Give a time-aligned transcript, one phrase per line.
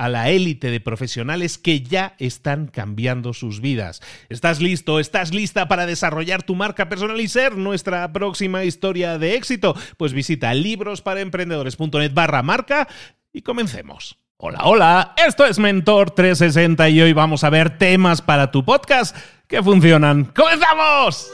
[0.00, 4.00] a la élite de profesionales que ya están cambiando sus vidas.
[4.30, 4.98] ¿Estás listo?
[4.98, 9.76] ¿Estás lista para desarrollar tu marca personal y ser nuestra próxima historia de éxito?
[9.98, 12.88] Pues visita librosparaemprendedores.net barra marca
[13.30, 14.16] y comencemos.
[14.38, 19.14] Hola, hola, esto es Mentor 360 y hoy vamos a ver temas para tu podcast
[19.46, 20.24] que funcionan.
[20.34, 21.30] ¡Comenzamos!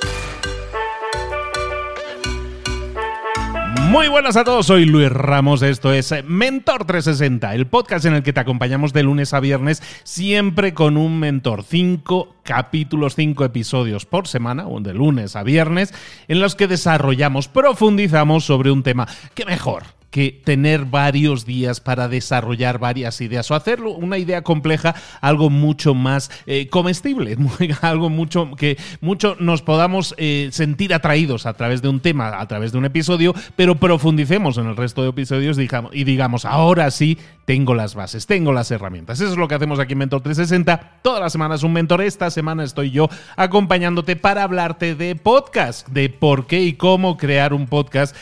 [3.89, 8.25] Muy buenas a todos, soy Luis Ramos, esto es Mentor 360, el podcast en el
[8.25, 14.07] que te acompañamos de lunes a viernes, siempre con un mentor, cinco capítulos, cinco episodios
[14.07, 15.93] por semana, de lunes a viernes,
[16.29, 19.07] en los que desarrollamos, profundizamos sobre un tema.
[19.34, 19.97] ¿Qué mejor?
[20.17, 25.95] que tener varios días para desarrollar varias ideas o hacerlo una idea compleja algo mucho
[25.95, 27.37] más eh, comestible,
[27.83, 32.49] algo mucho que mucho nos podamos eh, sentir atraídos a través de un tema, a
[32.49, 35.59] través de un episodio, pero profundicemos en el resto de episodios
[35.93, 39.21] y digamos, ahora sí tengo las bases, tengo las herramientas.
[39.21, 40.99] Eso es lo que hacemos aquí en Mentor 360.
[41.01, 42.03] Todas las semanas un mentor.
[42.03, 47.55] Esta semana estoy yo acompañándote para hablarte de podcast, de por qué y cómo crear
[47.55, 48.15] un podcast.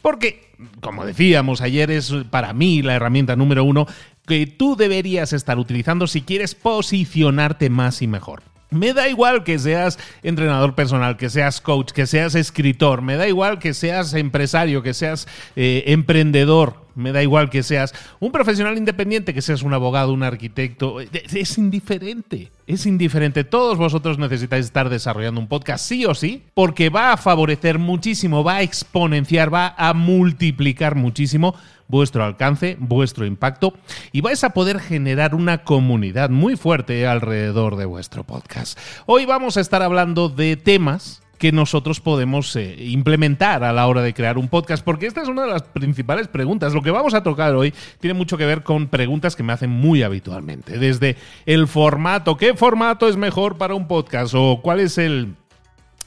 [0.00, 0.48] Porque
[0.80, 3.86] como decíamos ayer, es para mí la herramienta número uno
[4.26, 8.42] que tú deberías estar utilizando si quieres posicionarte más y mejor.
[8.70, 13.26] Me da igual que seas entrenador personal, que seas coach, que seas escritor, me da
[13.26, 18.76] igual que seas empresario, que seas eh, emprendedor, me da igual que seas un profesional
[18.76, 23.44] independiente, que seas un abogado, un arquitecto, es indiferente, es indiferente.
[23.44, 28.44] Todos vosotros necesitáis estar desarrollando un podcast sí o sí, porque va a favorecer muchísimo,
[28.44, 31.54] va a exponenciar, va a multiplicar muchísimo
[31.88, 33.74] vuestro alcance, vuestro impacto
[34.12, 38.78] y vais a poder generar una comunidad muy fuerte alrededor de vuestro podcast.
[39.06, 44.02] Hoy vamos a estar hablando de temas que nosotros podemos eh, implementar a la hora
[44.02, 44.84] de crear un podcast?
[44.84, 46.74] Porque esta es una de las principales preguntas.
[46.74, 49.70] Lo que vamos a tocar hoy tiene mucho que ver con preguntas que me hacen
[49.70, 50.78] muy habitualmente.
[50.78, 51.16] Desde
[51.46, 54.34] el formato, ¿qué formato es mejor para un podcast?
[54.36, 55.36] O cuál es el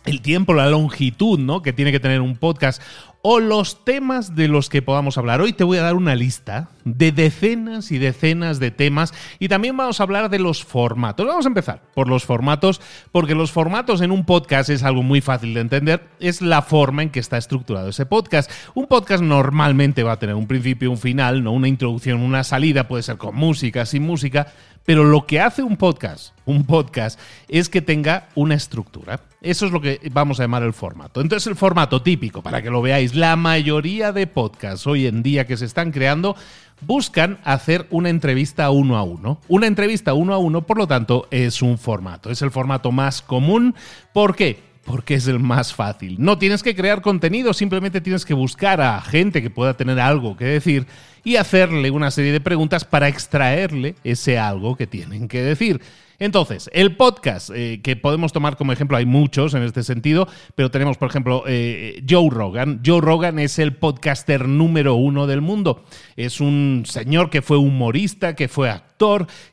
[0.05, 1.61] el tiempo, la longitud, ¿no?
[1.61, 2.81] Que tiene que tener un podcast
[3.23, 5.41] o los temas de los que podamos hablar.
[5.41, 9.77] Hoy te voy a dar una lista de decenas y decenas de temas y también
[9.77, 11.27] vamos a hablar de los formatos.
[11.27, 12.81] Vamos a empezar por los formatos,
[13.11, 17.03] porque los formatos en un podcast es algo muy fácil de entender, es la forma
[17.03, 18.51] en que está estructurado ese podcast.
[18.73, 22.87] Un podcast normalmente va a tener un principio, un final, no una introducción, una salida,
[22.87, 24.47] puede ser con música, sin música,
[24.85, 29.21] pero lo que hace un podcast, un podcast, es que tenga una estructura.
[29.41, 31.21] Eso es lo que vamos a llamar el formato.
[31.21, 35.47] Entonces, el formato típico, para que lo veáis, la mayoría de podcasts hoy en día
[35.47, 36.35] que se están creando
[36.81, 39.39] buscan hacer una entrevista uno a uno.
[39.47, 42.29] Una entrevista uno a uno, por lo tanto, es un formato.
[42.29, 43.75] Es el formato más común.
[44.13, 44.70] ¿Por qué?
[44.85, 46.15] Porque es el más fácil.
[46.19, 50.35] No tienes que crear contenido, simplemente tienes que buscar a gente que pueda tener algo
[50.35, 50.87] que decir
[51.23, 55.81] y hacerle una serie de preguntas para extraerle ese algo que tienen que decir.
[56.21, 60.69] Entonces, el podcast eh, que podemos tomar como ejemplo, hay muchos en este sentido, pero
[60.69, 62.81] tenemos, por ejemplo, eh, Joe Rogan.
[62.85, 65.83] Joe Rogan es el podcaster número uno del mundo.
[66.15, 68.90] Es un señor que fue humorista, que fue actor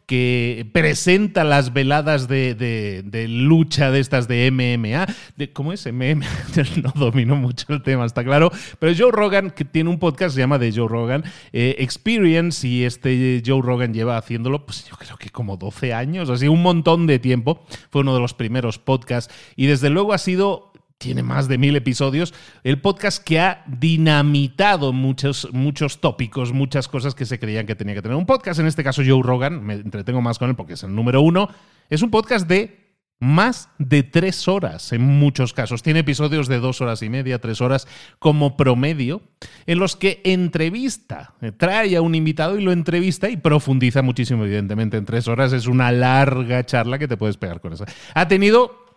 [0.06, 5.06] que presenta las veladas de, lucha de estas de MMA.
[5.36, 6.26] De, ¿Cómo es MMA?
[6.82, 8.50] no domino mucho el tema, está claro.
[8.78, 12.84] Pero Joe Rogan, que tiene un podcast, se llama The Joe Rogan eh, Experience, y
[12.84, 17.06] este Joe Rogan lleva haciéndolo, pues yo creo que como 12 años, así un montón
[17.06, 17.64] de tiempo.
[17.90, 20.67] Fue uno de los primeros podcasts y desde luego ha sido
[20.98, 22.34] tiene más de mil episodios,
[22.64, 27.94] el podcast que ha dinamitado muchos, muchos tópicos, muchas cosas que se creían que tenía
[27.94, 28.16] que tener.
[28.16, 30.94] Un podcast, en este caso Joe Rogan, me entretengo más con él porque es el
[30.94, 31.48] número uno,
[31.88, 32.88] es un podcast de
[33.20, 35.82] más de tres horas en muchos casos.
[35.82, 37.86] Tiene episodios de dos horas y media, tres horas
[38.18, 39.22] como promedio,
[39.66, 44.96] en los que entrevista, trae a un invitado y lo entrevista y profundiza muchísimo, evidentemente.
[44.96, 47.84] En tres horas es una larga charla que te puedes pegar con eso.
[48.14, 48.87] Ha tenido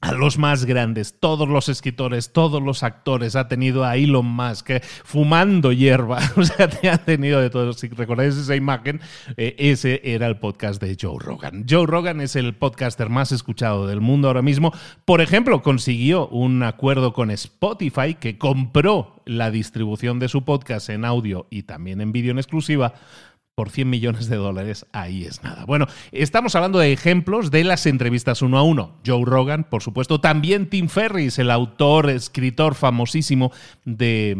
[0.00, 4.70] a los más grandes, todos los escritores, todos los actores, ha tenido a Elon Musk
[4.70, 7.72] eh, fumando hierba, o sea, te ha tenido de todo.
[7.74, 9.00] Si recordáis esa imagen,
[9.36, 11.66] eh, ese era el podcast de Joe Rogan.
[11.68, 14.72] Joe Rogan es el podcaster más escuchado del mundo ahora mismo.
[15.04, 21.04] Por ejemplo, consiguió un acuerdo con Spotify que compró la distribución de su podcast en
[21.04, 22.94] audio y también en vídeo en exclusiva
[23.60, 25.66] por 100 millones de dólares, ahí es nada.
[25.66, 28.96] Bueno, estamos hablando de ejemplos de las entrevistas uno a uno.
[29.06, 33.52] Joe Rogan, por supuesto, también Tim Ferris, el autor, escritor famosísimo
[33.84, 34.34] de,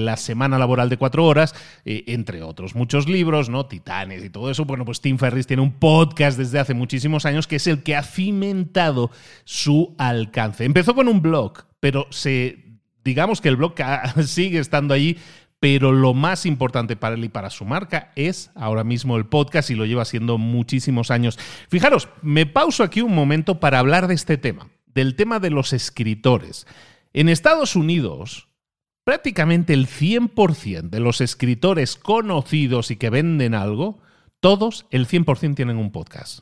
[0.00, 1.54] La Semana Laboral de Cuatro Horas,
[1.84, 3.66] eh, entre otros muchos libros, ¿no?
[3.66, 4.64] Titanes y todo eso.
[4.64, 7.94] Bueno, pues Tim Ferris tiene un podcast desde hace muchísimos años que es el que
[7.94, 9.12] ha cimentado
[9.44, 10.64] su alcance.
[10.64, 12.66] Empezó con un blog, pero se
[13.04, 13.74] digamos que el blog
[14.26, 15.18] sigue estando allí
[15.60, 19.70] pero lo más importante para él y para su marca es ahora mismo el podcast
[19.70, 21.38] y lo lleva haciendo muchísimos años.
[21.68, 25.72] Fijaros, me pauso aquí un momento para hablar de este tema, del tema de los
[25.72, 26.66] escritores.
[27.12, 28.48] En Estados Unidos,
[29.04, 34.00] prácticamente el 100% de los escritores conocidos y que venden algo,
[34.40, 36.40] todos, el 100% tienen un podcast.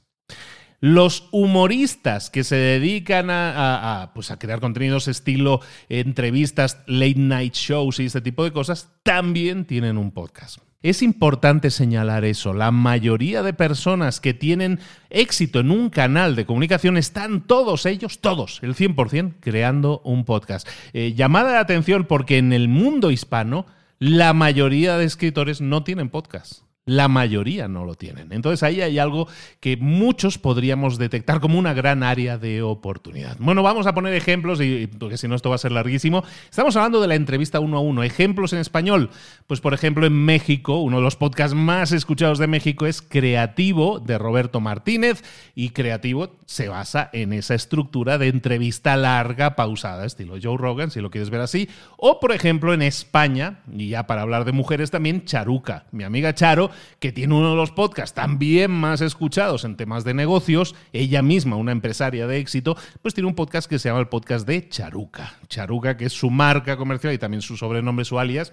[0.87, 8.01] Los humoristas que se dedican a, pues a, crear contenidos estilo entrevistas, late night shows
[8.01, 10.59] y este tipo de cosas, también tienen un podcast.
[10.83, 12.53] Es importante señalar eso.
[12.53, 14.79] La mayoría de personas que tienen
[15.09, 20.69] éxito en un canal de comunicación están todos ellos, todos, el 100%, creando un podcast.
[20.93, 23.65] Eh, llamada de atención porque en el mundo hispano
[23.99, 26.64] la mayoría de escritores no tienen podcast.
[26.87, 28.31] La mayoría no lo tienen.
[28.31, 29.27] Entonces ahí hay algo
[29.61, 33.39] que muchos podríamos detectar como una gran área de oportunidad.
[33.39, 36.25] Bueno, vamos a poner ejemplos, y, porque si no esto va a ser larguísimo.
[36.51, 38.03] Estamos hablando de la entrevista uno a uno.
[38.03, 39.09] Ejemplos en español.
[39.47, 43.99] Pues por ejemplo en México, uno de los podcasts más escuchados de México es Creativo
[43.99, 45.25] de Roberto Martínez.
[45.55, 51.01] Y Creativo se basa en esa estructura de entrevista larga, pausada, estilo Joe Rogan, si
[51.01, 51.67] lo quieres ver así.
[51.97, 55.87] O por ejemplo en España, y ya para hablar de mujeres también, Charuca.
[55.91, 60.15] Mi amiga Charo que tiene uno de los podcasts también más escuchados en temas de
[60.15, 64.09] negocios, ella misma, una empresaria de éxito, pues tiene un podcast que se llama el
[64.09, 65.35] podcast de Charuca.
[65.49, 68.53] Charuca, que es su marca comercial y también su sobrenombre, su alias,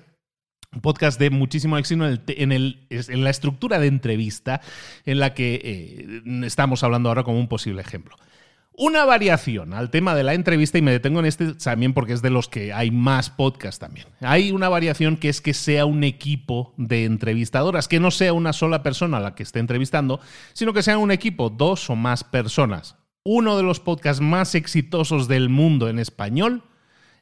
[0.73, 4.61] un podcast de muchísimo éxito en, el, en, la estructura de entrevista
[5.05, 8.15] en la que eh, estamos hablando ahora como un posible ejemplo.
[8.73, 12.21] Una variación al tema de la entrevista, y me detengo en este también porque es
[12.21, 14.07] de los que hay más podcasts también.
[14.21, 18.53] Hay una variación que es que sea un equipo de entrevistadoras, que no sea una
[18.53, 20.21] sola persona la que esté entrevistando,
[20.53, 22.95] sino que sea un equipo, dos o más personas.
[23.23, 26.63] Uno de los podcasts más exitosos del mundo en español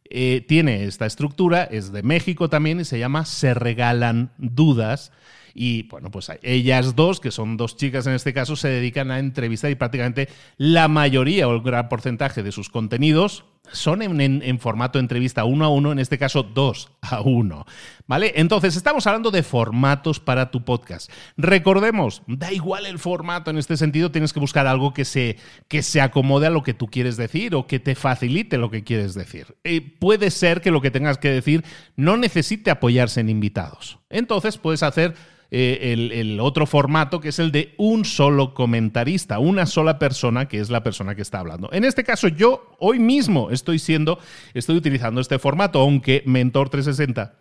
[0.05, 5.11] eh, tiene esta estructura, es de México también y se llama Se Regalan Dudas
[5.53, 9.19] y bueno, pues ellas dos, que son dos chicas en este caso, se dedican a
[9.19, 14.99] entrevistar y prácticamente la mayoría o el gran porcentaje de sus contenidos son en, formato
[14.99, 17.65] entrevista uno a uno, en este caso dos a uno.
[18.07, 18.33] ¿Vale?
[18.35, 21.11] Entonces, estamos hablando de formatos para tu podcast.
[21.37, 25.37] Recordemos, da igual el formato en este sentido, tienes que buscar algo que se,
[25.67, 28.83] que se acomode a lo que tú quieres decir o que te facilite lo que
[28.83, 29.55] quieres decir.
[29.63, 31.63] Eh, puede ser que lo que tengas que decir
[31.95, 33.99] no necesite apoyarse en invitados.
[34.09, 35.15] Entonces, puedes hacer
[35.51, 40.59] eh, el, otro formato que es el de un solo comentarista, una sola persona que
[40.59, 41.69] es la persona que está hablando.
[41.71, 44.19] En este caso, yo hoy mismo estoy siendo,
[44.53, 47.33] estoy utilizando este formato, aunque Mentor 360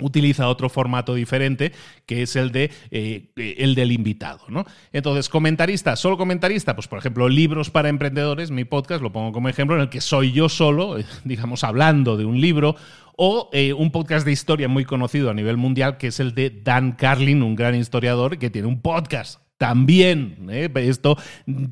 [0.00, 1.72] utiliza otro formato diferente
[2.06, 4.64] que es el de eh, el del invitado, ¿no?
[4.92, 9.48] Entonces, comentarista, solo comentarista, pues por ejemplo, libros para emprendedores, mi podcast lo pongo como
[9.48, 12.76] ejemplo en el que soy yo solo, digamos, hablando de un libro
[13.16, 16.50] o eh, un podcast de historia muy conocido a nivel mundial que es el de
[16.50, 20.68] Dan Carlin, un gran historiador que tiene un podcast También, ¿eh?
[20.74, 21.16] esto,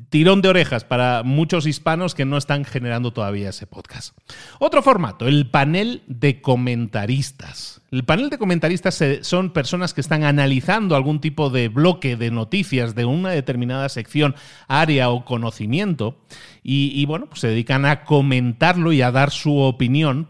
[0.09, 4.17] tirón de orejas para muchos hispanos que no están generando todavía ese podcast.
[4.59, 7.81] Otro formato, el panel de comentaristas.
[7.91, 12.95] El panel de comentaristas son personas que están analizando algún tipo de bloque de noticias
[12.95, 14.35] de una determinada sección,
[14.69, 16.17] área o conocimiento
[16.63, 20.29] y, bueno, pues se dedican a comentarlo y a dar su opinión,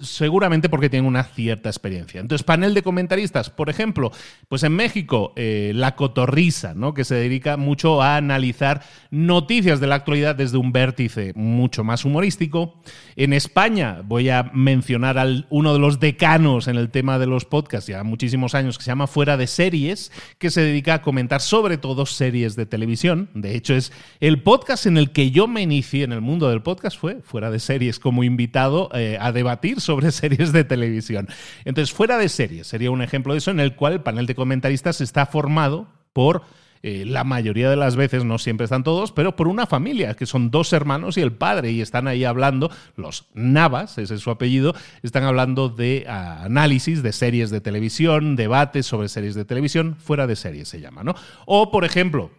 [0.00, 2.20] seguramente porque tienen una cierta experiencia.
[2.20, 4.10] Entonces, panel de comentaristas, por ejemplo,
[4.48, 6.94] pues en México, eh, La Cotorrisa, ¿no?
[6.94, 12.04] que se dedica mucho a analizar noticias de la actualidad desde un vértice mucho más
[12.04, 12.80] humorístico.
[13.16, 17.44] En España, voy a mencionar a uno de los decanos en el tema de los
[17.44, 21.42] podcasts, ya muchísimos años, que se llama Fuera de Series, que se dedica a comentar
[21.42, 23.28] sobre todo series de televisión.
[23.34, 26.62] De hecho, es el podcast en el que yo me inicié en el mundo del
[26.62, 31.28] podcast fue fuera de series, como invitado eh, a debatir sobre series de televisión.
[31.66, 34.34] Entonces, fuera de series sería un ejemplo de eso en el cual el panel de
[34.34, 36.42] comentaristas está formado por
[36.86, 40.26] eh, la mayoría de las veces, no siempre están todos, pero por una familia, que
[40.26, 44.30] son dos hermanos y el padre, y están ahí hablando, los Navas, ese es su
[44.30, 49.96] apellido, están hablando de ah, análisis de series de televisión, debates sobre series de televisión,
[49.96, 51.14] fuera de series se llama, ¿no?
[51.46, 52.30] O, por ejemplo,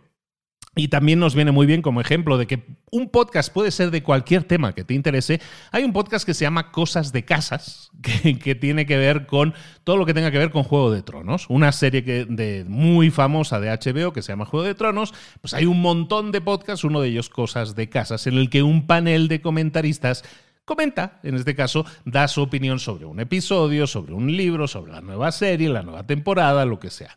[0.76, 4.04] y también nos viene muy bien como ejemplo de que un podcast puede ser de
[4.04, 5.40] cualquier tema que te interese.
[5.72, 9.54] Hay un podcast que se llama Cosas de Casas, que, tiene que ver con
[9.86, 11.46] todo lo que tenga que ver con Juego de Tronos.
[11.50, 15.14] Una serie que, de, muy famosa de HBO que se llama Juego de Tronos.
[15.42, 18.62] Pues hay un montón de podcasts, uno de ellos Cosas de Casas, en el que
[18.62, 20.24] un panel de comentaristas
[20.66, 25.02] comenta, en este caso, da su opinión sobre un episodio, sobre un libro, sobre la
[25.02, 27.16] nueva serie, la nueva temporada, lo que sea.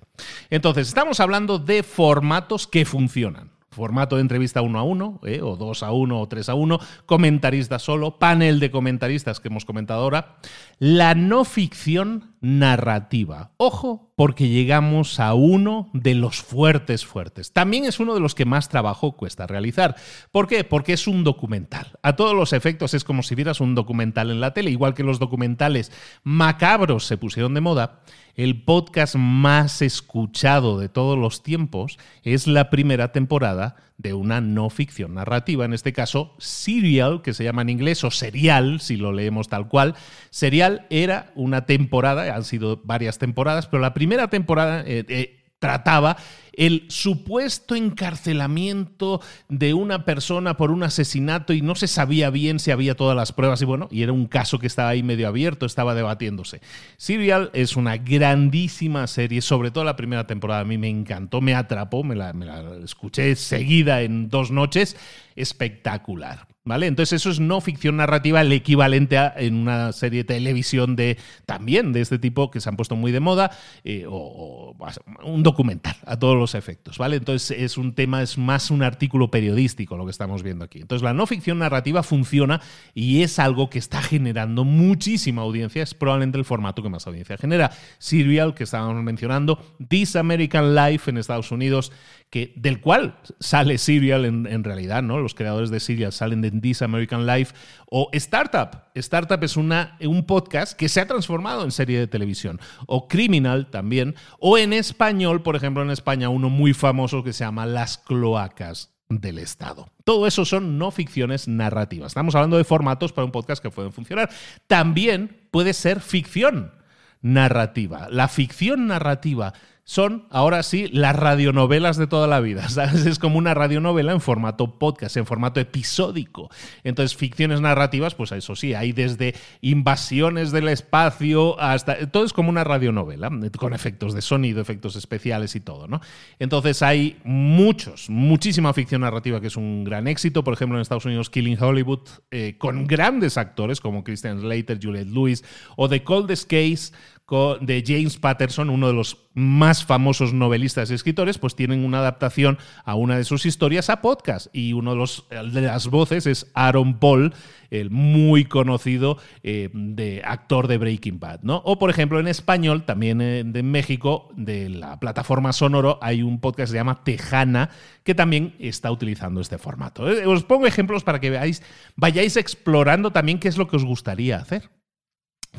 [0.51, 5.41] Entonces, estamos hablando de formatos que funcionan formato de entrevista uno a uno, ¿eh?
[5.41, 9.65] o dos a uno, o tres a uno, comentarista solo, panel de comentaristas que hemos
[9.65, 10.37] comentado ahora,
[10.81, 13.53] la no ficción narrativa.
[13.57, 17.53] Ojo, porque llegamos a uno de los fuertes fuertes.
[17.53, 19.97] También es uno de los que más trabajo cuesta realizar.
[20.31, 20.65] ¿Por qué?
[20.65, 21.99] Porque es un documental.
[22.03, 25.05] A todos los efectos es como si vieras un documental en la tele, igual que
[25.05, 25.93] los documentales
[26.23, 28.01] macabros se pusieron de moda
[28.39, 34.71] el podcast más escuchado de todos los tiempos es la primera temporada de una no
[34.71, 39.13] ficción narrativa, en este caso Serial, que se llama en inglés, o Serial, si lo
[39.13, 39.97] leemos tal cual.
[40.31, 46.17] Serial era una temporada, han sido varias temporadas, pero la primera temporada eh, eh, trataba
[46.59, 52.73] el supuesto encarcelamiento de una persona por un asesinato y no se sabía bien si
[52.73, 55.67] había todas las pruebas y bueno, y era un caso que estaba ahí medio abierto,
[55.67, 56.61] estaba debatiéndose.
[56.97, 61.55] Serial es una grandísima serie, sobre todo la primera temporada a mí me encantó, me
[61.55, 64.97] atrapó, me la, me la escuché seguida en dos noches,
[65.37, 66.49] espectacular.
[66.69, 66.87] ¿Vale?
[66.87, 71.17] Entonces eso es no ficción narrativa, el equivalente a en una serie de televisión de
[71.47, 73.51] también de este tipo que se han puesto muy de moda,
[73.85, 74.77] eh, o,
[75.25, 77.17] un documental a todos los efectos, ¿vale?
[77.17, 80.79] Entonces es un tema, es más un artículo periodístico lo que estamos viendo aquí.
[80.81, 82.61] Entonces la no ficción narrativa funciona
[82.93, 87.39] y es algo que está generando muchísima audiencia, es probablemente el formato que más audiencia
[87.39, 87.71] genera.
[87.97, 89.59] Serial, que estábamos mencionando,
[89.89, 91.93] This American Life en Estados Unidos,
[92.29, 95.19] que, del cual sale Serial en, en realidad, ¿no?
[95.19, 97.55] Los creadores de Serial salen de This American Life,
[97.91, 98.85] o Startup.
[98.95, 103.71] Startup es una, un podcast que se ha transformado en serie de televisión, o Criminal
[103.71, 107.99] también, o en español, por ejemplo, en España, uno muy famoso que se llama Las
[107.99, 109.89] Cloacas del Estado.
[110.05, 112.09] Todo eso son no ficciones narrativas.
[112.09, 114.31] Estamos hablando de formatos para un podcast que pueden funcionar.
[114.67, 116.73] También puede ser ficción
[117.21, 118.09] narrativa.
[118.11, 119.55] La ficción narrativa
[119.89, 122.67] son, ahora sí, las radionovelas de toda la vida.
[123.07, 126.51] Es como una radionovela en formato podcast, en formato episódico.
[126.85, 132.07] Entonces, ficciones narrativas, pues eso sí, hay desde invasiones del espacio hasta...
[132.11, 136.03] Todo es como una radionovela, con efectos de sonido, efectos especiales y todo, ¿no?
[136.39, 140.45] Entonces, hay muchos, muchísima ficción narrativa que es un gran éxito.
[140.45, 145.09] Por ejemplo, en Estados Unidos, Killing Hollywood, eh, con grandes actores como Christian Slater, Juliette
[145.09, 145.45] Lewis,
[145.77, 146.93] o The Coldest Case,
[147.29, 152.57] de James Patterson, uno de los más famosos novelistas y escritores, pues tienen una adaptación
[152.85, 154.47] a una de sus historias a podcast.
[154.55, 157.35] Y uno de, los, de las voces es Aaron Paul,
[157.71, 161.41] el muy conocido eh, de actor de Breaking Bad.
[161.43, 161.61] ¿no?
[161.67, 166.41] O, por ejemplo, en español, también en de México, de la plataforma Sonoro, hay un
[166.41, 167.69] podcast que se llama Tejana,
[168.05, 170.11] que también está utilizando este formato.
[170.11, 171.63] Eh, os pongo ejemplos para que veáis,
[171.95, 174.71] vayáis explorando también qué es lo que os gustaría hacer.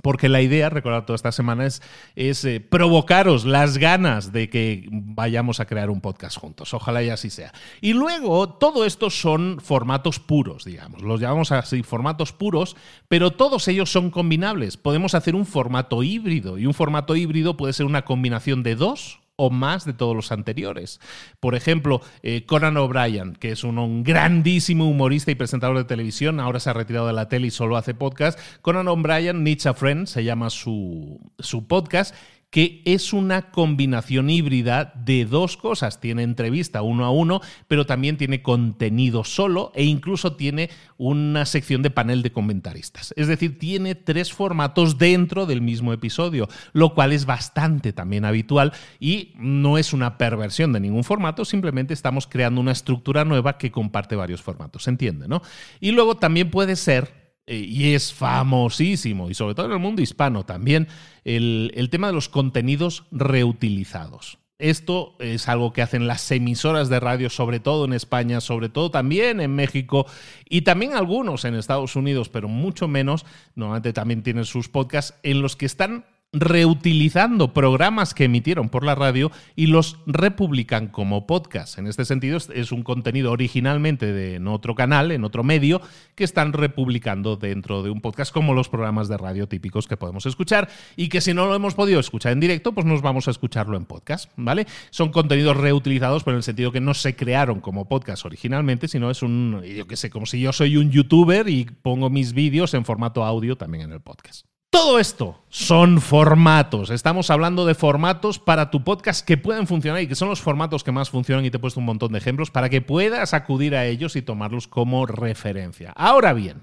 [0.01, 5.59] Porque la idea, recordad toda esta semana, es, eh, provocaros las ganas de que vayamos
[5.59, 6.73] a crear un podcast juntos.
[6.73, 7.51] Ojalá y así sea.
[7.81, 11.01] Y luego, todo esto son formatos puros, digamos.
[11.01, 12.75] Los llamamos así, formatos puros,
[13.07, 14.77] pero todos ellos son combinables.
[14.77, 19.19] Podemos hacer un formato híbrido y un formato híbrido puede ser una combinación de dos
[19.41, 20.99] o más de todos los anteriores.
[21.39, 26.59] Por ejemplo, eh, Conan O'Brien, que es un, grandísimo humorista y presentador de televisión, ahora
[26.59, 28.37] se ha retirado de la tele y solo hace podcast.
[28.61, 32.13] Conan O'Brien, Nietzsche Friend, se llama su, su podcast
[32.49, 35.99] que es una combinación híbrida de dos cosas.
[35.99, 41.81] Tiene entrevista uno a uno, pero también tiene contenido solo e incluso tiene una sección
[41.83, 43.13] de panel de comentaristas.
[43.15, 48.73] Es decir, tiene tres formatos dentro del mismo episodio, lo cual es bastante también habitual
[48.99, 53.71] y no es una perversión de ningún formato, simplemente estamos creando una estructura nueva que
[53.71, 55.27] comparte varios formatos, ¿se entiende?
[55.27, 55.41] ¿no?
[55.79, 60.03] Y luego también puede ser eh, y es famosísimo, y sobre todo en el mundo
[60.03, 60.87] hispano también,
[61.25, 64.37] el, el, tema de los contenidos reutilizados.
[64.59, 68.91] Esto es algo que hacen las emisoras de radio, sobre todo en España, sobre todo
[68.91, 70.05] también en México
[70.47, 73.25] y también algunos en Estados Unidos, pero mucho menos.
[73.55, 78.93] Normalmente también tienen sus podcasts en los que están reutilizando programas que emitieron por la
[78.93, 81.79] radio y los republican como podcast.
[81.79, 85.81] En este sentido, es un contenido originalmente de en otro canal, en otro medio,
[86.15, 90.25] que están republicando dentro de un podcast como los programas de radio típicos que podemos
[90.27, 93.31] escuchar y que si no lo hemos podido escuchar en directo, pues nos vamos a
[93.31, 94.67] escucharlo en podcast, ¿vale?
[94.91, 99.09] Son contenidos reutilizados, pero en el sentido que no se crearon como podcast originalmente, sino
[99.09, 102.75] es un, yo qué sé, como si yo soy un youtuber y pongo mis vídeos
[102.75, 104.45] en formato audio también en el podcast.
[104.71, 106.91] Todo esto son formatos.
[106.91, 110.83] Estamos hablando de formatos para tu podcast que pueden funcionar y que son los formatos
[110.83, 113.75] que más funcionan y te he puesto un montón de ejemplos para que puedas acudir
[113.75, 115.91] a ellos y tomarlos como referencia.
[115.95, 116.61] Ahora bien,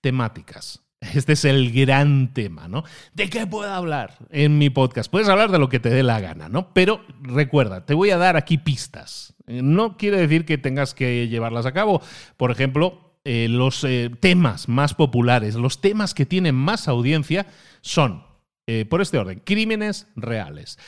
[0.00, 0.80] temáticas.
[1.14, 2.84] Este es el gran tema, ¿no?
[3.12, 5.10] ¿De qué puedo hablar en mi podcast?
[5.10, 6.72] Puedes hablar de lo que te dé la gana, ¿no?
[6.72, 9.34] Pero recuerda, te voy a dar aquí pistas.
[9.46, 12.00] No quiere decir que tengas que llevarlas a cabo.
[12.38, 17.48] Por ejemplo, eh, los eh, temas más populares, los temas que tienen más audiencia
[17.80, 18.22] son,
[18.68, 20.78] eh, por este orden, crímenes reales,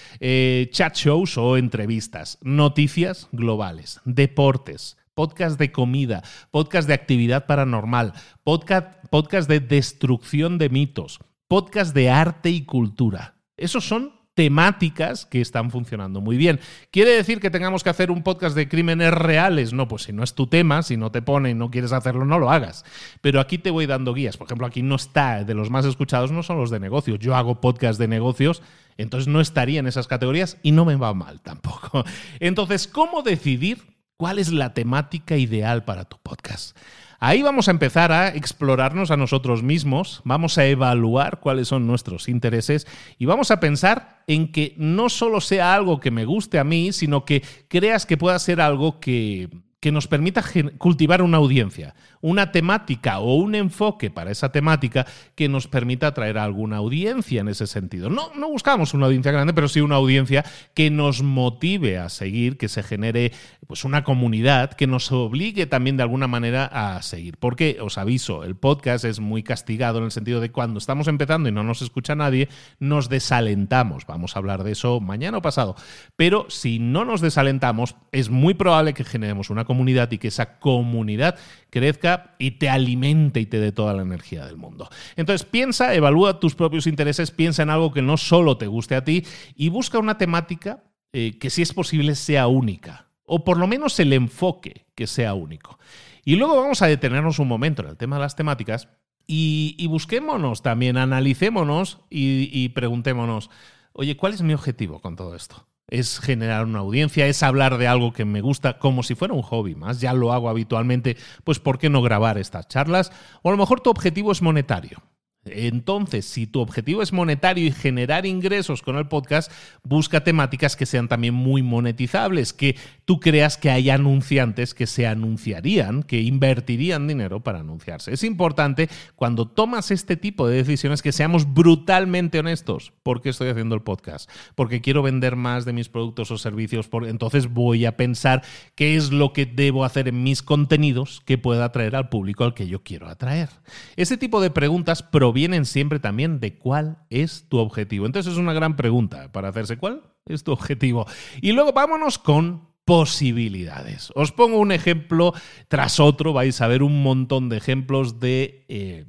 [0.70, 8.12] chat shows o entrevistas, noticias globales, deportes, podcast de comida, podcast de actividad paranormal,
[8.44, 11.18] podcast, podcast de destrucción de mitos,
[11.48, 13.34] podcast de arte y cultura.
[13.56, 16.60] Esos son temáticas que están funcionando muy bien.
[16.92, 19.72] ¿Quiere decir que tengamos que hacer un podcast de crímenes reales?
[19.72, 22.24] No, pues si no es tu tema, si no te pone y no quieres hacerlo,
[22.24, 22.84] no lo hagas.
[23.20, 24.36] Pero aquí te voy dando guías.
[24.36, 27.18] Por ejemplo, aquí no está, de los más escuchados no son los de negocios.
[27.18, 28.62] Yo hago podcast de negocios,
[28.96, 32.04] entonces no estaría en esas categorías y no me va mal tampoco.
[32.38, 36.78] Entonces, ¿cómo decidir cuál es la temática ideal para tu podcast?
[37.20, 42.28] Ahí vamos a empezar a explorarnos a nosotros mismos, vamos a evaluar cuáles son nuestros
[42.28, 42.86] intereses
[43.18, 46.92] y vamos a pensar en que no solo sea algo que me guste a mí,
[46.92, 49.50] sino que creas que pueda ser algo que,
[49.80, 50.44] que nos permita
[50.78, 56.38] cultivar una audiencia, una temática o un enfoque para esa temática que nos permita atraer
[56.38, 58.10] a alguna audiencia en ese sentido.
[58.10, 62.56] No, no buscamos una audiencia grande, pero sí una audiencia que nos motive a seguir,
[62.56, 63.32] que se genere
[63.66, 67.36] pues, una comunidad, que nos obligue también de alguna manera a seguir.
[67.38, 71.48] Porque os aviso, el podcast es muy castigado en el sentido de cuando estamos empezando
[71.48, 74.06] y no nos escucha nadie, nos desalentamos.
[74.06, 75.76] Vamos a hablar de eso mañana o pasado.
[76.16, 80.58] Pero si no nos desalentamos, es muy probable que generemos una comunidad y que esa
[80.58, 81.36] comunidad
[81.70, 82.07] crezca
[82.38, 84.88] y te alimente y te dé toda la energía del mundo.
[85.16, 89.04] Entonces piensa, evalúa tus propios intereses, piensa en algo que no solo te guste a
[89.04, 93.66] ti y busca una temática eh, que si es posible sea única o por lo
[93.66, 95.78] menos el enfoque que sea único.
[96.24, 98.88] Y luego vamos a detenernos un momento en el tema de las temáticas
[99.26, 103.50] y, busquémonos también, analicémonos y preguntémonos,
[103.92, 105.67] oye, ¿cuál es mi objetivo con todo esto?
[105.88, 109.42] Es generar una audiencia, es hablar de algo que me gusta como si fuera un
[109.42, 113.10] hobby más, ya lo hago habitualmente, pues ¿por qué no grabar estas charlas?
[113.42, 115.02] O a lo mejor tu objetivo es monetario.
[115.44, 119.50] Entonces, si tu objetivo es monetario y generar ingresos con el podcast,
[119.82, 125.06] busca temáticas que sean también muy monetizables, que tú creas que hay anunciantes que se
[125.06, 128.12] anunciarían, que invertirían dinero para anunciarse.
[128.12, 132.92] Es importante cuando tomas este tipo de decisiones que seamos brutalmente honestos.
[133.02, 134.30] ¿Por qué estoy haciendo el podcast?
[134.54, 138.42] Porque quiero vender más de mis productos o servicios, entonces voy a pensar
[138.74, 142.54] qué es lo que debo hacer en mis contenidos que pueda atraer al público al
[142.54, 143.48] que yo quiero atraer.
[143.96, 148.06] Ese tipo de preguntas provienen siempre también de cuál es tu objetivo.
[148.06, 151.06] Entonces es una gran pregunta para hacerse cuál es tu objetivo.
[151.42, 154.10] Y luego vámonos con posibilidades.
[154.14, 155.34] Os pongo un ejemplo
[155.68, 158.64] tras otro, vais a ver un montón de ejemplos de...
[158.70, 159.04] Eh,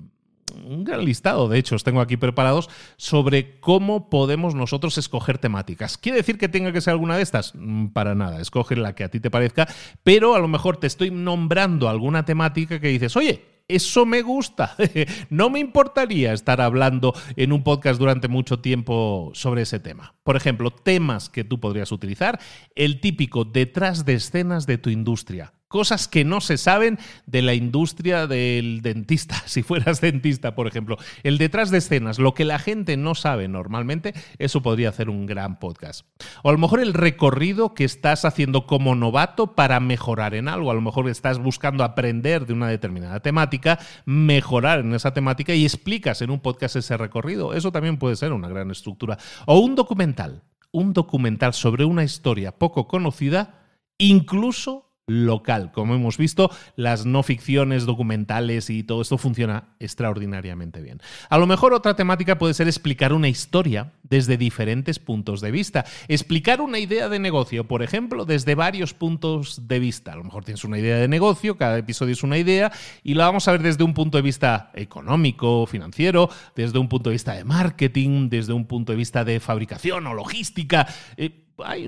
[0.66, 5.98] un gran listado, de hecho, os tengo aquí preparados sobre cómo podemos nosotros escoger temáticas.
[5.98, 7.54] ¿Quiere decir que tenga que ser alguna de estas?
[7.56, 9.70] Mm, para nada, escoge la que a ti te parezca,
[10.04, 14.76] pero a lo mejor te estoy nombrando alguna temática que dices, oye, Eso me gusta.
[15.30, 20.16] no me importaría estar hablando en un podcast durante mucho tiempo sobre ese tema.
[20.24, 22.40] Por ejemplo, temas que tú podrías utilizar,
[22.76, 27.54] el típico detrás de escenas de tu industria cosas que no se saben de la
[27.54, 30.98] industria del dentista, si fueras dentista, por ejemplo.
[31.24, 35.26] El detrás de escenas, lo que la gente no sabe normalmente, eso podría hacer un
[35.28, 36.06] gran podcast.
[36.44, 40.72] O a lo mejor el recorrido que estás haciendo como novato para mejorar en algo.
[40.72, 45.64] A lo mejor estás buscando aprender de una determinada temática, mejorar en esa temática y
[45.64, 47.54] explicas en un podcast ese recorrido.
[47.54, 49.20] Eso también puede ser una gran estructura.
[49.46, 50.44] O un documental.
[50.72, 53.66] Un documental sobre una historia poco conocida,
[53.98, 55.72] incluso local.
[55.74, 61.02] Como hemos visto, las no ficciones documentales y todo esto funciona extraordinariamente bien.
[61.30, 65.86] A lo mejor otra temática puede ser explicar una historia desde diferentes puntos de vista.
[66.08, 70.14] Explicar una idea de negocio, por ejemplo, desde varios puntos de vista.
[70.14, 72.72] A lo mejor tienes una idea de negocio, cada episodio es una idea,
[73.04, 77.10] y la vamos a ver desde un punto de vista económico, financiero, desde un punto
[77.10, 80.88] de vista de marketing, desde un punto de vista de fabricación o logística.
[81.18, 81.88] Eh, hay,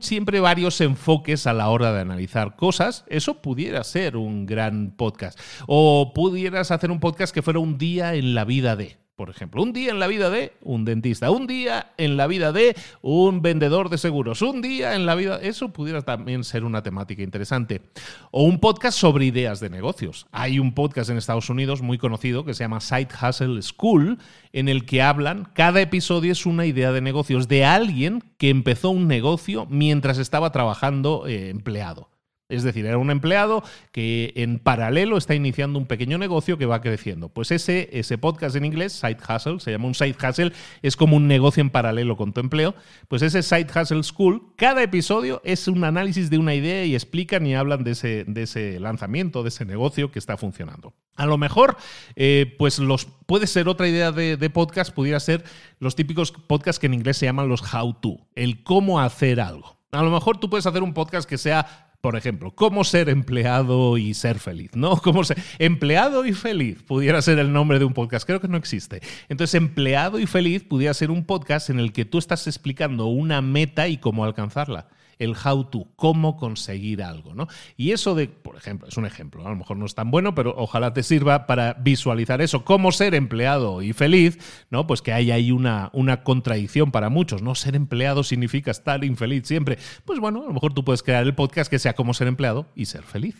[0.00, 3.04] siempre varios enfoques a la hora de analizar cosas.
[3.08, 5.38] Eso pudiera ser un gran podcast.
[5.66, 9.62] O pudieras hacer un podcast que fuera un día en la vida de por ejemplo.
[9.62, 13.42] Un día en la vida de un dentista, un día en la vida de un
[13.42, 15.38] vendedor de seguros, un día en la vida...
[15.42, 17.82] Eso pudiera también ser una temática interesante.
[18.30, 20.26] O un podcast sobre ideas de negocios.
[20.32, 24.16] Hay un podcast en Estados Unidos muy conocido que se llama Side Hustle School,
[24.54, 28.88] en el que hablan, cada episodio es una idea de negocios de alguien que empezó
[28.88, 32.09] un negocio mientras estaba trabajando eh, empleado.
[32.50, 36.80] Es decir, era un empleado que en paralelo está iniciando un pequeño negocio que va
[36.80, 37.28] creciendo.
[37.28, 41.16] Pues ese, ese podcast en inglés, Side Hustle, se llama un Side Hustle, es como
[41.16, 42.74] un negocio en paralelo con tu empleo.
[43.08, 47.46] Pues ese Side Hustle School, cada episodio es un análisis de una idea y explican
[47.46, 50.94] y hablan de ese, de ese lanzamiento, de ese negocio que está funcionando.
[51.16, 51.76] A lo mejor,
[52.16, 55.44] eh, pues los, puede ser otra idea de, de podcast, pudiera ser
[55.78, 59.78] los típicos podcasts que en inglés se llaman los how to, el cómo hacer algo.
[59.92, 63.98] A lo mejor tú puedes hacer un podcast que sea por ejemplo, cómo ser empleado
[63.98, 64.96] y ser feliz, ¿no?
[65.02, 68.26] Cómo ser empleado y feliz pudiera ser el nombre de un podcast.
[68.26, 69.00] Creo que no existe.
[69.28, 73.42] Entonces, empleado y feliz pudiera ser un podcast en el que tú estás explicando una
[73.42, 74.88] meta y cómo alcanzarla
[75.20, 77.46] el how to, cómo conseguir algo, ¿no?
[77.76, 80.34] Y eso de, por ejemplo, es un ejemplo, a lo mejor no es tan bueno,
[80.34, 84.38] pero ojalá te sirva para visualizar eso, cómo ser empleado y feliz,
[84.70, 84.86] ¿no?
[84.86, 87.54] Pues que hay ahí una, una contradicción para muchos, ¿no?
[87.54, 89.78] Ser empleado significa estar infeliz siempre.
[90.04, 92.66] Pues bueno, a lo mejor tú puedes crear el podcast que sea cómo ser empleado
[92.74, 93.36] y ser feliz.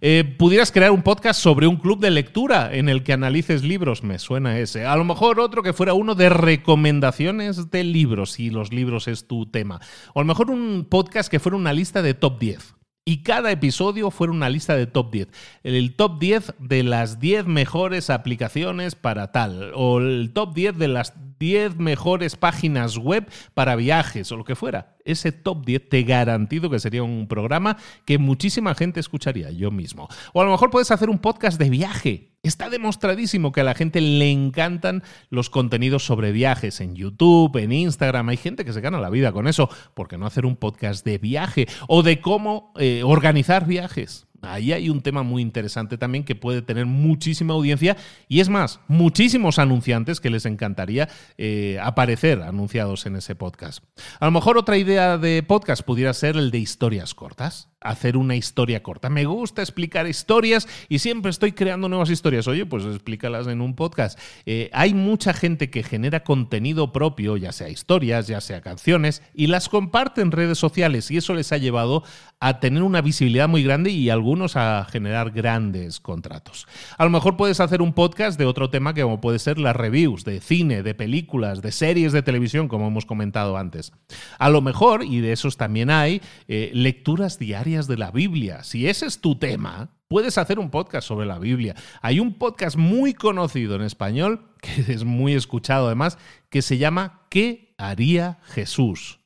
[0.00, 4.02] Eh, pudieras crear un podcast sobre un club de lectura en el que analices libros,
[4.02, 4.84] me suena ese.
[4.84, 9.26] A lo mejor otro que fuera uno de recomendaciones de libros, si los libros es
[9.28, 9.80] tu tema.
[10.12, 12.74] O a lo mejor un podcast que fuera una lista de top 10.
[13.06, 15.28] Y cada episodio fuera una lista de top 10.
[15.62, 19.72] El top 10 de las 10 mejores aplicaciones para tal.
[19.74, 24.54] O el top 10 de las 10 mejores páginas web para viajes o lo que
[24.54, 24.96] fuera.
[25.04, 30.08] Ese top 10 te garantizo que sería un programa que muchísima gente escucharía, yo mismo.
[30.32, 32.33] O a lo mejor puedes hacer un podcast de viaje.
[32.44, 37.72] Está demostradísimo que a la gente le encantan los contenidos sobre viajes en YouTube, en
[37.72, 38.28] Instagram.
[38.28, 39.70] Hay gente que se gana la vida con eso.
[39.94, 44.26] ¿Por qué no hacer un podcast de viaje o de cómo eh, organizar viajes?
[44.44, 47.96] Ahí hay un tema muy interesante también que puede tener muchísima audiencia
[48.28, 53.84] y es más, muchísimos anunciantes que les encantaría eh, aparecer anunciados en ese podcast.
[54.20, 58.34] A lo mejor otra idea de podcast pudiera ser el de historias cortas hacer una
[58.34, 59.10] historia corta.
[59.10, 62.48] Me gusta explicar historias y siempre estoy creando nuevas historias.
[62.48, 64.18] Oye, pues explícalas en un podcast.
[64.46, 69.46] Eh, hay mucha gente que genera contenido propio, ya sea historias, ya sea canciones, y
[69.46, 72.02] las comparte en redes sociales y eso les ha llevado
[72.40, 76.66] a tener una visibilidad muy grande y algunos a generar grandes contratos.
[76.98, 79.76] A lo mejor puedes hacer un podcast de otro tema que como puede ser las
[79.76, 83.92] reviews de cine, de películas, de series de televisión, como hemos comentado antes.
[84.38, 88.62] A lo mejor, y de esos también hay, eh, lecturas diarias de la Biblia.
[88.64, 91.74] Si ese es tu tema, puedes hacer un podcast sobre la Biblia.
[92.02, 96.18] Hay un podcast muy conocido en español, que es muy escuchado además,
[96.50, 99.23] que se llama ¿Qué haría Jesús?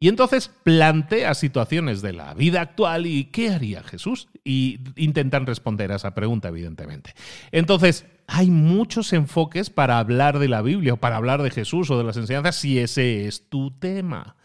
[0.00, 4.28] Y entonces plantea situaciones de la vida actual y ¿qué haría Jesús?
[4.44, 7.14] Y intentan responder a esa pregunta, evidentemente.
[7.50, 11.98] Entonces, hay muchos enfoques para hablar de la Biblia o para hablar de Jesús o
[11.98, 14.36] de las enseñanzas si ese es tu tema.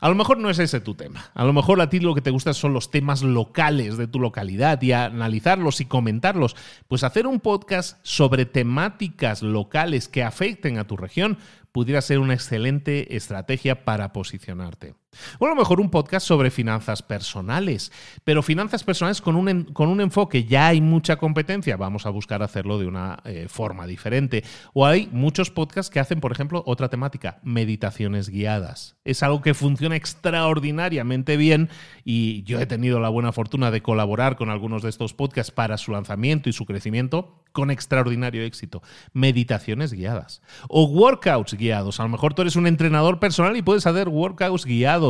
[0.00, 1.30] A lo mejor no es ese tu tema.
[1.34, 4.18] A lo mejor a ti lo que te gusta son los temas locales de tu
[4.20, 6.56] localidad y analizarlos y comentarlos.
[6.88, 11.36] Pues hacer un podcast sobre temáticas locales que afecten a tu región
[11.72, 14.94] pudiera ser una excelente estrategia para posicionarte.
[15.38, 17.92] O a lo mejor un podcast sobre finanzas personales,
[18.24, 22.42] pero finanzas personales con un, con un enfoque, ya hay mucha competencia, vamos a buscar
[22.42, 24.42] hacerlo de una eh, forma diferente.
[24.72, 28.96] O hay muchos podcasts que hacen, por ejemplo, otra temática, meditaciones guiadas.
[29.04, 31.68] Es algo que funciona extraordinariamente bien
[32.04, 35.76] y yo he tenido la buena fortuna de colaborar con algunos de estos podcasts para
[35.76, 38.82] su lanzamiento y su crecimiento con extraordinario éxito.
[39.12, 40.40] Meditaciones guiadas.
[40.68, 42.00] O workouts guiados.
[42.00, 45.01] A lo mejor tú eres un entrenador personal y puedes hacer workouts guiados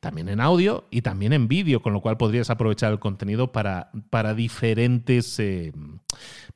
[0.00, 3.90] también en audio y también en vídeo, con lo cual podrías aprovechar el contenido para,
[4.10, 5.72] para, diferentes, eh,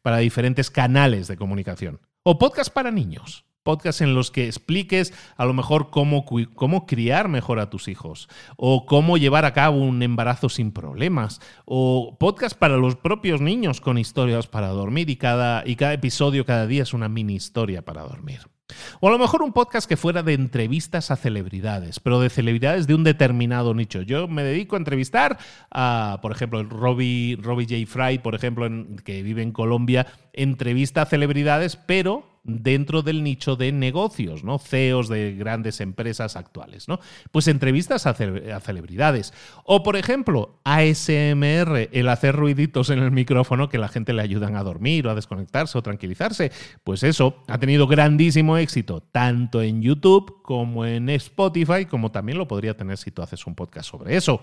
[0.02, 2.00] para diferentes canales de comunicación.
[2.22, 7.28] O podcast para niños podcasts en los que expliques a lo mejor cómo, cómo criar
[7.28, 12.56] mejor a tus hijos o cómo llevar a cabo un embarazo sin problemas o podcast
[12.56, 16.82] para los propios niños con historias para dormir y cada, y cada episodio cada día
[16.82, 18.53] es una mini historia para dormir.
[19.00, 22.86] O a lo mejor un podcast que fuera de entrevistas a celebridades, pero de celebridades
[22.86, 24.00] de un determinado nicho.
[24.02, 25.38] Yo me dedico a entrevistar
[25.70, 27.90] a, por ejemplo, Robbie, Robbie J.
[27.90, 28.66] Fry, por ejemplo,
[29.04, 34.58] que vive en Colombia, entrevista a celebridades, pero dentro del nicho de negocios, ¿no?
[34.58, 37.00] CEOs de grandes empresas actuales, ¿no?
[37.32, 39.32] Pues entrevistas a, celebridades.
[39.64, 44.56] O, por ejemplo, ASMR, el hacer ruiditos en el micrófono que la gente le ayudan
[44.56, 46.52] a dormir o a desconectarse o tranquilizarse.
[46.84, 52.46] Pues eso ha tenido grandísimo éxito, tanto en YouTube como en Spotify, como también lo
[52.46, 54.40] podría tener si tú haces un podcast sobre eso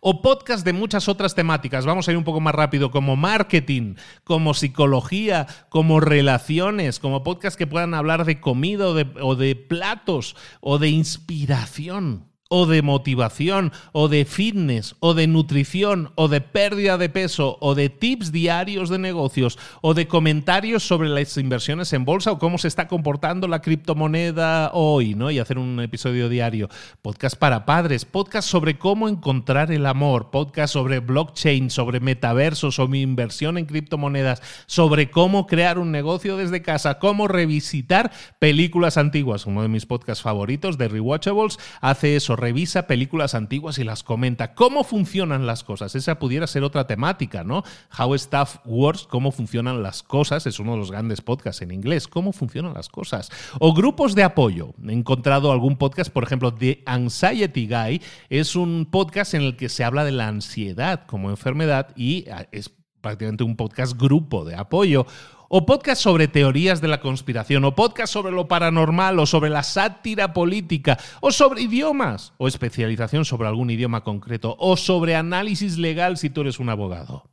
[0.00, 1.86] o podcast de muchas otras temáticas.
[1.86, 7.58] Vamos a ir un poco más rápido, como marketing, como psicología, como relaciones, como podcast
[7.58, 14.08] que puedan hablar de comida o de platos o de inspiración o de motivación, o
[14.08, 18.98] de fitness, o de nutrición, o de pérdida de peso, o de tips diarios de
[18.98, 23.62] negocios, o de comentarios sobre las inversiones en bolsa o cómo se está comportando la
[23.62, 25.30] criptomoneda hoy, ¿no?
[25.30, 26.68] Y hacer un episodio diario.
[27.02, 32.98] Podcast para padres, podcast sobre cómo encontrar el amor, podcast sobre blockchain, sobre metaversos, sobre
[32.98, 38.10] inversión en criptomonedas, sobre cómo crear un negocio desde casa, cómo revisitar
[38.40, 39.46] películas antiguas.
[39.46, 44.54] Uno de mis podcasts favoritos de Rewatchables hace eso revisa películas antiguas y las comenta.
[44.54, 45.94] ¿Cómo funcionan las cosas?
[45.94, 47.62] Esa pudiera ser otra temática, ¿no?
[47.96, 52.08] How Stuff Works, cómo funcionan las cosas, es uno de los grandes podcasts en inglés.
[52.08, 53.30] ¿Cómo funcionan las cosas?
[53.58, 54.74] O grupos de apoyo.
[54.86, 59.68] He encontrado algún podcast, por ejemplo, The Anxiety Guy, es un podcast en el que
[59.68, 64.56] se habla de la ansiedad como enfermedad y ah, es prácticamente un podcast grupo de
[64.56, 65.06] apoyo
[65.52, 69.64] o podcast sobre teorías de la conspiración, o podcast sobre lo paranormal, o sobre la
[69.64, 76.18] sátira política, o sobre idiomas, o especialización sobre algún idioma concreto, o sobre análisis legal
[76.18, 77.24] si tú eres un abogado.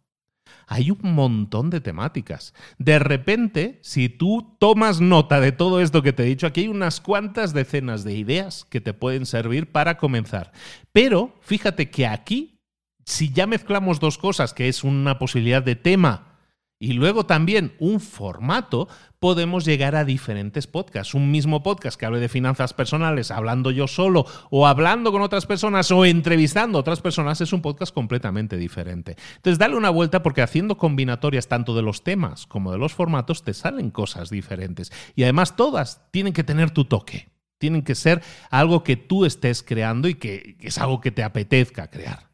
[0.66, 2.56] Hay un montón de temáticas.
[2.80, 6.68] De repente, si tú tomas nota de todo esto que te he dicho, aquí hay
[6.70, 10.54] unas cuantas decenas de ideas que te pueden servir para comenzar.
[10.92, 12.62] Pero fíjate que aquí,
[13.06, 16.37] si ya mezclamos dos cosas, que es una posibilidad de tema,
[16.80, 18.88] y luego también un formato,
[19.20, 21.16] podemos llegar a diferentes podcasts.
[21.16, 25.48] Un mismo podcast que hable de finanzas personales, hablando yo solo, o hablando con otras
[25.48, 29.16] personas, o entrevistando a otras personas, es un podcast completamente diferente.
[29.38, 33.44] Entonces, dale una vuelta porque haciendo combinatorias tanto de los temas como de los formatos,
[33.44, 34.92] te salen cosas diferentes.
[35.16, 37.30] Y además, todas tienen que tener tu toque.
[37.58, 41.90] Tienen que ser algo que tú estés creando y que es algo que te apetezca
[41.90, 42.30] crear.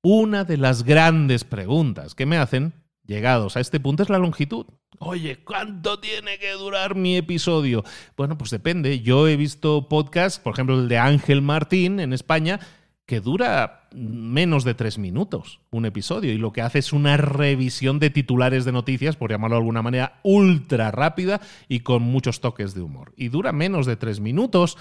[0.00, 2.72] Una de las grandes preguntas que me hacen
[3.08, 4.66] llegados a este punto es la longitud.
[5.00, 7.82] Oye, ¿cuánto tiene que durar mi episodio?
[8.16, 9.00] Bueno, pues depende.
[9.00, 12.60] Yo he visto podcasts, por ejemplo, el de Ángel Martín en España,
[13.06, 17.98] que dura menos de tres minutos un episodio y lo que hace es una revisión
[17.98, 22.74] de titulares de noticias, por llamarlo de alguna manera, ultra rápida y con muchos toques
[22.74, 23.14] de humor.
[23.16, 24.76] Y dura menos de tres minutos.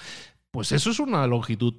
[0.51, 1.75] Pues eso es una longitud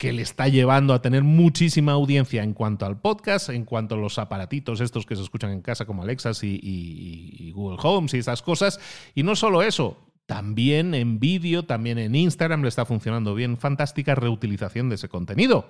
[0.00, 3.98] que le está llevando a tener muchísima audiencia en cuanto al podcast, en cuanto a
[3.98, 8.40] los aparatitos estos que se escuchan en casa como Alexas y, Google Homes y esas
[8.40, 8.80] cosas.
[9.14, 13.58] Y no solo eso, también en vídeo, también en Instagram le está funcionando bien.
[13.58, 15.68] Fantástica reutilización de ese contenido.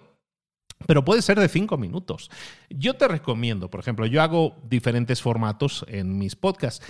[0.87, 2.31] Pero puede ser de cinco minutos.
[2.69, 6.87] Yo te recomiendo, por ejemplo, yo hago diferentes formatos en mis podcasts.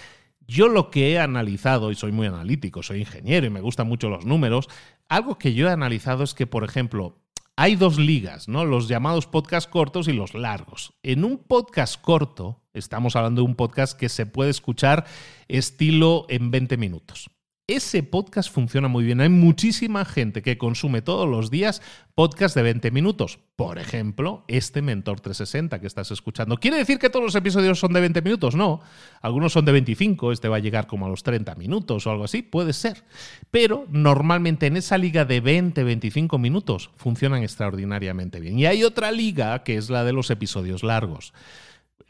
[0.46, 4.11] Yo lo que he analizado, y soy muy analítico, soy ingeniero y me gustan mucho
[4.11, 4.68] los números,
[5.09, 7.16] algo que yo he analizado es que, por ejemplo,
[7.61, 8.64] hay dos ligas, ¿no?
[8.64, 10.94] Los llamados podcasts cortos y los largos.
[11.03, 15.05] En un podcast corto, estamos hablando de un podcast que se puede escuchar
[15.46, 17.31] estilo en 20 minutos.
[17.70, 19.20] Ese podcast funciona muy bien.
[19.20, 21.83] Hay muchísima gente que consume todos los días
[22.14, 23.38] podcast de 20 minutos.
[23.56, 26.56] Por ejemplo, este Mentor 360 que estás escuchando.
[26.56, 28.54] ¿Quiere decir que todos los episodios son de 20 minutos?
[28.54, 28.80] No.
[29.20, 32.24] Algunos son de 25, este va a llegar como a los 30 minutos o algo
[32.24, 33.04] así, puede ser.
[33.50, 38.59] Pero normalmente en esa liga de 20-25 minutos funcionan extraordinariamente bien.
[38.59, 41.33] Y hay otra liga que es la de los episodios largos.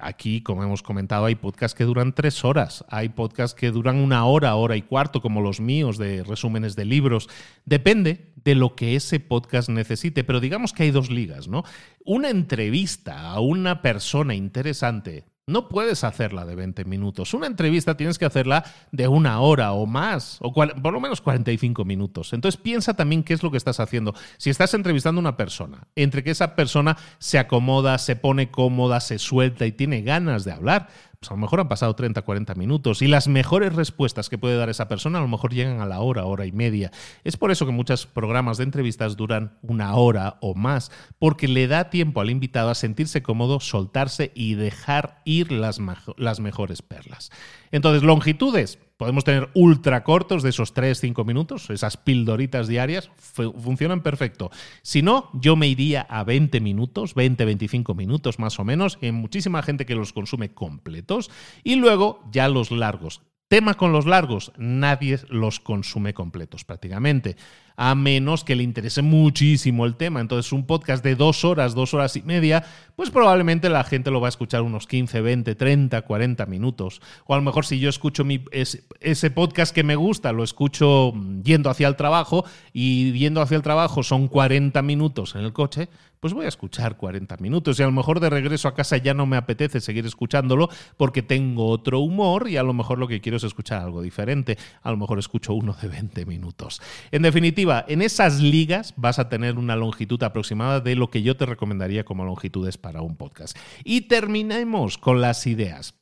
[0.03, 4.25] Aquí, como hemos comentado, hay podcasts que duran tres horas, hay podcasts que duran una
[4.25, 7.29] hora, hora y cuarto, como los míos de resúmenes de libros.
[7.65, 11.65] Depende de lo que ese podcast necesite, pero digamos que hay dos ligas, ¿no?
[12.05, 17.35] Una entrevista a una persona interesante no puedes hacerla de 20 minutos.
[17.35, 21.85] Una entrevista tienes que hacerla de una hora o más, o por lo menos 45
[21.85, 22.33] minutos.
[22.33, 24.15] Entonces piensa también qué es lo que estás haciendo.
[24.39, 29.01] Si estás entrevistando a una persona, entre que esa persona se acomoda, se pone cómoda,
[29.01, 30.89] se suelta y tiene ganas de hablar,
[31.21, 34.57] pues a lo mejor han pasado 30, 40 minutos y las mejores respuestas que puede
[34.57, 36.93] dar esa persona a lo mejor llegan a la hora, hora y media.
[37.25, 41.69] Es por eso que muchos programas de entrevistas duran una hora o más, porque le
[41.69, 45.79] da tiempo al invitado a sentirse cómodo, soltarse y dejar ir las,
[46.17, 47.31] las mejores perlas.
[47.71, 48.79] Entonces, longitudes.
[49.01, 54.51] Podemos tener ultra cortos de esos 3-5 minutos, esas pildoritas diarias, funcionan perfecto.
[54.83, 58.99] Si no, yo me iría a 20 minutos, 20-25 minutos más o menos.
[59.01, 61.31] Hay muchísima gente que los consume completos.
[61.65, 63.23] Y luego ya los largos.
[63.49, 67.37] Tema con los largos, nadie los consume completos prácticamente,
[67.83, 70.21] a menos que le interese muchísimo el tema.
[70.21, 72.63] Entonces un podcast de dos horas, dos horas y media,
[72.95, 77.01] pues probablemente la gente lo va a escuchar unos 15, 20, 30, 40 minutos.
[77.25, 80.45] O a lo mejor si yo escucho mi, ese, ese podcast que me gusta, lo
[80.45, 85.55] escucho yendo hacia el trabajo y yendo hacia el trabajo son 40 minutos en el
[85.55, 85.89] coche,
[86.21, 89.15] pues voy a escuchar 40 minutos y a lo mejor de regreso a casa ya
[89.15, 93.23] no me apetece seguir escuchándolo porque tengo otro humor y a lo mejor lo que
[93.23, 94.59] quiero es escuchar algo diferente.
[94.83, 96.83] A lo mejor escucho uno de 20 minutos.
[97.11, 101.37] En definitiva, en esas ligas vas a tener una longitud aproximada de lo que yo
[101.37, 103.57] te recomendaría como longitudes para un podcast.
[103.83, 105.95] Y terminemos con las ideas.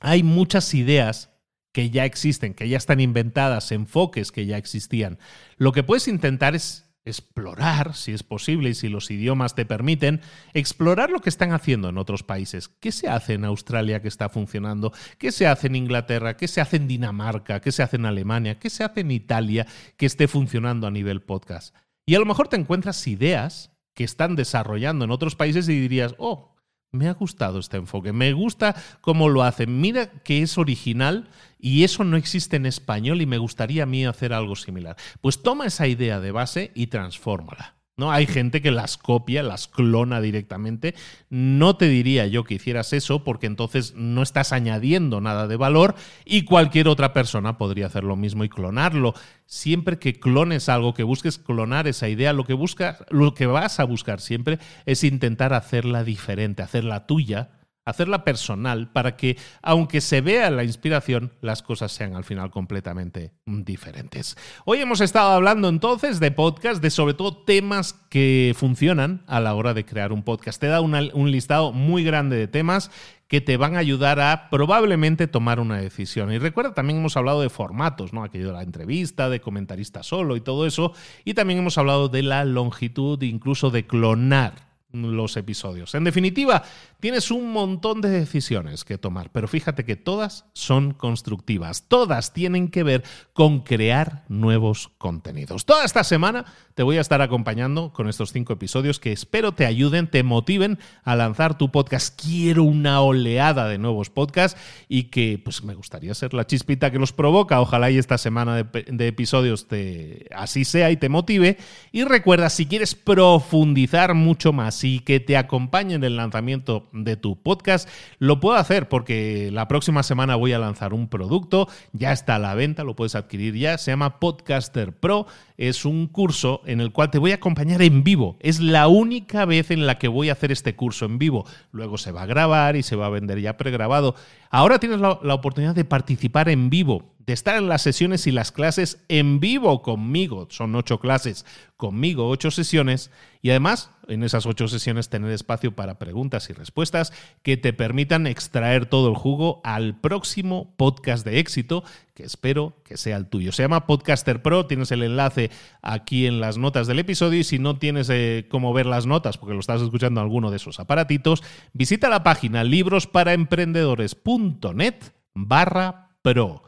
[0.00, 1.30] Hay muchas ideas
[1.72, 5.18] que ya existen, que ya están inventadas, enfoques que ya existían.
[5.56, 10.20] Lo que puedes intentar es explorar, si es posible y si los idiomas te permiten,
[10.52, 12.68] explorar lo que están haciendo en otros países.
[12.68, 14.92] ¿Qué se hace en Australia que está funcionando?
[15.18, 16.36] ¿Qué se hace en Inglaterra?
[16.36, 17.60] ¿Qué se hace en Dinamarca?
[17.60, 18.58] ¿Qué se hace en Alemania?
[18.58, 19.66] ¿Qué se hace en Italia
[19.96, 21.74] que esté funcionando a nivel podcast?
[22.04, 26.14] Y a lo mejor te encuentras ideas que están desarrollando en otros países y dirías,
[26.18, 26.56] oh,
[26.92, 31.84] me ha gustado este enfoque, me gusta cómo lo hacen, mira que es original y
[31.84, 34.96] eso no existe en español y me gustaría a mí hacer algo similar.
[35.20, 37.76] Pues toma esa idea de base y transfórmala.
[37.98, 38.12] ¿no?
[38.12, 40.94] Hay gente que las copia, las clona directamente.
[41.30, 45.94] No te diría yo que hicieras eso porque entonces no estás añadiendo nada de valor
[46.24, 49.14] y cualquier otra persona podría hacer lo mismo y clonarlo.
[49.46, 53.80] Siempre que clones algo, que busques clonar esa idea, lo que buscas, lo que vas
[53.80, 57.55] a buscar siempre es intentar hacerla diferente, hacerla tuya
[57.86, 63.32] hacerla personal para que, aunque se vea la inspiración, las cosas sean al final completamente
[63.46, 64.36] diferentes.
[64.64, 69.54] Hoy hemos estado hablando entonces de podcast, de sobre todo temas que funcionan a la
[69.54, 70.60] hora de crear un podcast.
[70.60, 72.90] Te da un listado muy grande de temas
[73.28, 76.32] que te van a ayudar a probablemente tomar una decisión.
[76.32, 78.24] Y recuerda, también hemos hablado de formatos, ¿no?
[78.24, 80.92] Aquello de la entrevista, de comentarista solo y todo eso.
[81.24, 85.94] Y también hemos hablado de la longitud, incluso de clonar los episodios.
[85.94, 86.62] En definitiva,
[87.00, 92.68] tienes un montón de decisiones que tomar, pero fíjate que todas son constructivas, todas tienen
[92.68, 95.64] que ver con crear nuevos contenidos.
[95.64, 99.66] Toda esta semana te voy a estar acompañando con estos cinco episodios que espero te
[99.66, 102.20] ayuden, te motiven a lanzar tu podcast.
[102.20, 106.98] Quiero una oleada de nuevos podcasts y que pues me gustaría ser la chispita que
[106.98, 107.60] los provoca.
[107.60, 111.58] Ojalá y esta semana de, episodios te, así sea y te motive.
[111.92, 117.16] Y recuerda, si quieres profundizar mucho más y que te acompañe en el lanzamiento de
[117.16, 122.12] tu podcast, lo puedo hacer porque la próxima semana voy a lanzar un producto, ya
[122.12, 126.62] está a la venta, lo puedes adquirir ya, se llama Podcaster Pro, es un curso
[126.66, 129.98] en el cual te voy a acompañar en vivo, es la única vez en la
[129.98, 132.96] que voy a hacer este curso en vivo, luego se va a grabar y se
[132.96, 134.14] va a vender ya pregrabado.
[134.50, 138.52] Ahora tienes la, oportunidad de participar en vivo de estar en las sesiones y las
[138.52, 140.46] clases en vivo conmigo.
[140.50, 141.44] Son ocho clases
[141.76, 143.10] conmigo, ocho sesiones.
[143.42, 147.12] Y además, en esas ocho sesiones, tener espacio para preguntas y respuestas
[147.42, 151.82] que te permitan extraer todo el jugo al próximo podcast de éxito,
[152.14, 153.50] que espero que sea el tuyo.
[153.50, 154.66] Se llama Podcaster Pro.
[154.66, 155.50] Tienes el enlace
[155.82, 157.40] aquí en las notas del episodio.
[157.40, 160.52] Y si no tienes eh, cómo ver las notas, porque lo estás escuchando en alguno
[160.52, 164.94] de esos aparatitos, visita la página librosparaemprendedores.net
[165.34, 166.62] barra pro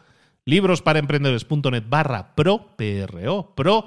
[0.49, 3.87] librosparaemprendedores.net barra pro, PRO, pro.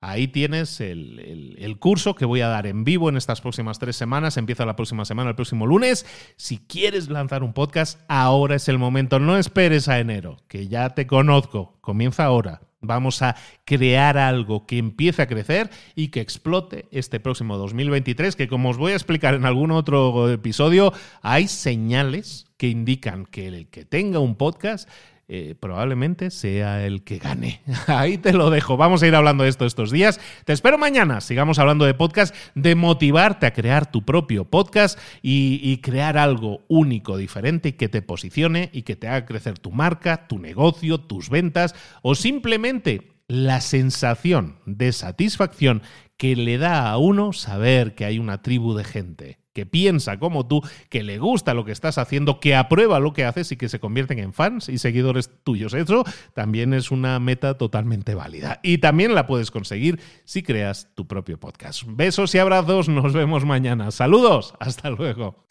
[0.00, 3.96] Ahí tienes el, el, curso que voy a dar en vivo en estas próximas tres
[3.96, 4.36] semanas.
[4.36, 6.06] Empieza la próxima semana, el próximo lunes.
[6.36, 9.18] Si quieres lanzar un podcast, ahora es el momento.
[9.18, 11.76] No esperes a enero, que ya te conozco.
[11.82, 12.62] Comienza ahora.
[12.80, 13.34] Vamos a
[13.64, 18.78] crear algo que empiece a crecer y que explote este próximo 2023, que como os
[18.78, 24.20] voy a explicar en algún otro episodio, hay señales que indican que el que tenga
[24.20, 24.88] un podcast
[25.30, 27.60] eh, probablemente sea el que gane.
[27.86, 28.78] Ahí te lo dejo.
[28.78, 30.20] Vamos a ir hablando de esto estos días.
[30.46, 31.20] Te espero mañana.
[31.20, 36.62] Sigamos hablando de podcast, de motivarte a crear tu propio podcast y, y crear algo
[36.68, 41.28] único, diferente, que te posicione y que te haga crecer tu marca, tu negocio, tus
[41.28, 45.82] ventas o simplemente la sensación de satisfacción
[46.16, 50.46] que le da a uno saber que hay una tribu de gente que piensa como
[50.46, 53.68] tú, que le gusta lo que estás haciendo, que aprueba lo que haces y que
[53.68, 55.74] se convierten en fans y seguidores tuyos.
[55.74, 58.60] Eso también es una meta totalmente válida.
[58.62, 61.82] Y también la puedes conseguir si creas tu propio podcast.
[61.88, 63.90] Besos y abrazos, nos vemos mañana.
[63.90, 65.44] Saludos, hasta luego.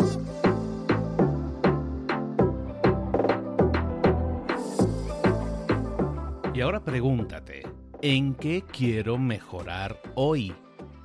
[6.54, 7.64] Y ahora pregúntate,
[8.02, 10.56] ¿en qué quiero mejorar hoy?